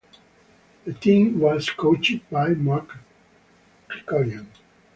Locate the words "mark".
2.55-2.97